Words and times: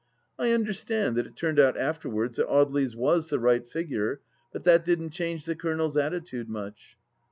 I 0.39 0.51
understand 0.51 1.15
that 1.15 1.27
it 1.27 1.35
turned 1.35 1.59
out 1.59 1.77
after 1.77 2.09
wards 2.09 2.37
that 2.39 2.47
Audely's 2.47 2.95
was 2.95 3.29
the 3.29 3.37
right 3.37 3.63
figure, 3.67 4.19
but 4.51 4.63
that 4.63 4.83
didn't 4.83 5.11
change 5.11 5.45
the 5.45 5.55
Colonel's 5.55 5.95
attitude 5.95 6.49
much. 6.49 6.97